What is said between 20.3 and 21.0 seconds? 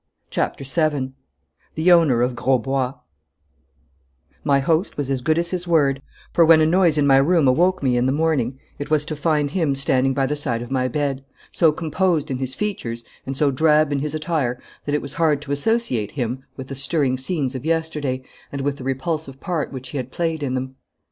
in them.